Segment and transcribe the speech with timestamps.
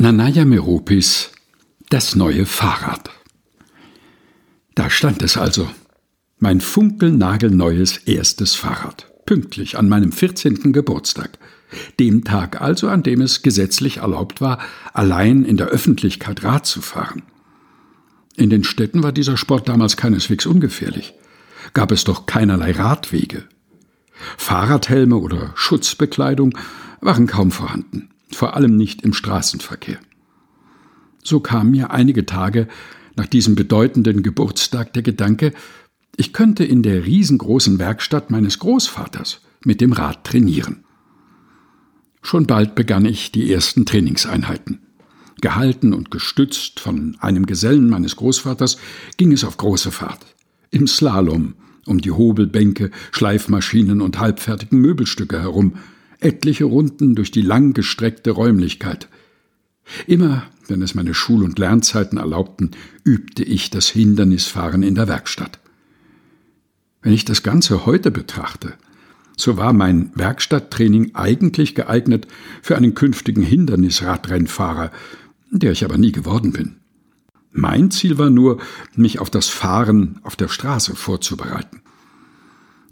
[0.00, 1.30] Nanaya Meropis
[1.90, 3.10] Das neue Fahrrad.
[4.74, 5.68] Da stand es also,
[6.38, 10.72] mein funkelnagelneues erstes Fahrrad, pünktlich an meinem 14.
[10.72, 11.38] Geburtstag,
[11.98, 14.58] dem Tag also, an dem es gesetzlich erlaubt war,
[14.94, 17.24] allein in der Öffentlichkeit Rad zu fahren.
[18.36, 21.12] In den Städten war dieser Sport damals keineswegs ungefährlich,
[21.74, 23.44] gab es doch keinerlei Radwege.
[24.38, 26.56] Fahrradhelme oder Schutzbekleidung
[27.02, 29.98] waren kaum vorhanden vor allem nicht im Straßenverkehr.
[31.22, 32.68] So kam mir einige Tage
[33.16, 35.52] nach diesem bedeutenden Geburtstag der Gedanke,
[36.16, 40.84] ich könnte in der riesengroßen Werkstatt meines Großvaters mit dem Rad trainieren.
[42.22, 44.80] Schon bald begann ich die ersten Trainingseinheiten.
[45.40, 48.76] Gehalten und gestützt von einem Gesellen meines Großvaters
[49.16, 50.26] ging es auf große Fahrt.
[50.70, 51.54] Im Slalom,
[51.86, 55.74] um die Hobelbänke, Schleifmaschinen und halbfertigen Möbelstücke herum,
[56.20, 59.08] etliche Runden durch die langgestreckte Räumlichkeit.
[60.06, 62.70] Immer, wenn es meine Schul- und Lernzeiten erlaubten,
[63.04, 65.58] übte ich das Hindernisfahren in der Werkstatt.
[67.02, 68.74] Wenn ich das Ganze heute betrachte,
[69.36, 72.26] so war mein Werkstatttraining eigentlich geeignet
[72.62, 74.90] für einen künftigen Hindernisradrennfahrer,
[75.50, 76.76] der ich aber nie geworden bin.
[77.50, 78.58] Mein Ziel war nur,
[78.94, 81.80] mich auf das Fahren auf der Straße vorzubereiten.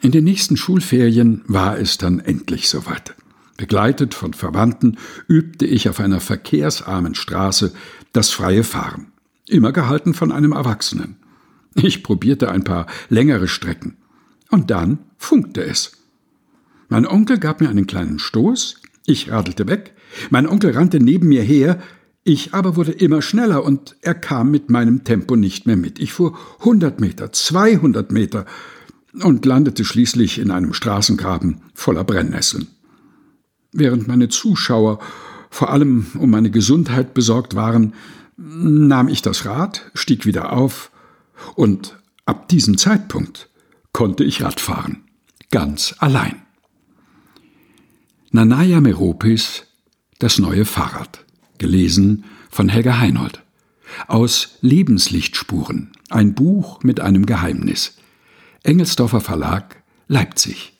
[0.00, 3.14] In den nächsten Schulferien war es dann endlich soweit.
[3.58, 7.74] Begleitet von Verwandten übte ich auf einer verkehrsarmen Straße
[8.12, 9.08] das freie Fahren,
[9.48, 11.16] immer gehalten von einem Erwachsenen.
[11.74, 13.96] Ich probierte ein paar längere Strecken.
[14.48, 15.92] Und dann funkte es.
[16.88, 19.92] Mein Onkel gab mir einen kleinen Stoß, ich radelte weg,
[20.30, 21.82] mein Onkel rannte neben mir her,
[22.22, 25.98] ich aber wurde immer schneller und er kam mit meinem Tempo nicht mehr mit.
[25.98, 28.46] Ich fuhr 100 Meter, 200 Meter
[29.20, 32.68] und landete schließlich in einem Straßengraben voller Brennnesseln.
[33.72, 34.98] Während meine Zuschauer
[35.50, 37.94] vor allem um meine Gesundheit besorgt waren,
[38.36, 40.90] nahm ich das Rad, stieg wieder auf
[41.54, 43.48] und ab diesem Zeitpunkt
[43.92, 45.04] konnte ich Radfahren.
[45.50, 46.42] Ganz allein.
[48.30, 49.64] Nanaya Meropis
[50.18, 51.24] Das neue Fahrrad.
[51.58, 53.42] Gelesen von Helga Heinold.
[54.06, 55.92] Aus Lebenslichtspuren.
[56.10, 57.96] Ein Buch mit einem Geheimnis.
[58.62, 60.77] Engelsdorfer Verlag, Leipzig.